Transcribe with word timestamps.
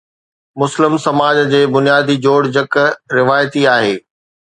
مسلم 0.59 0.93
سماج 1.05 1.37
جي 1.51 1.59
بنيادي 1.75 2.15
جوڙجڪ 2.23 2.79
روايتي 3.19 3.67
آهي. 3.75 3.93